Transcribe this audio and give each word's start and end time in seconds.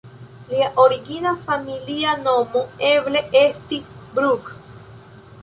Lia 0.51 0.69
origina 0.83 1.33
familia 1.49 2.15
nomo 2.23 2.65
eble 2.89 3.23
estis 3.45 3.93
"Bruck"? 4.19 4.51